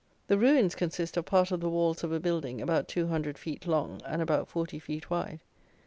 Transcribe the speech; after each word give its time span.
The 0.25 0.37
ruins 0.39 0.73
consist 0.73 1.15
of 1.15 1.25
part 1.27 1.51
of 1.51 1.59
the 1.59 1.69
walls 1.69 2.03
of 2.03 2.11
a 2.11 2.19
building 2.19 2.59
about 2.59 2.87
200 2.87 3.37
feet 3.37 3.67
long 3.67 4.01
and 4.03 4.19
about 4.19 4.47
40 4.47 4.79
feet 4.79 5.11
wide. 5.11 5.41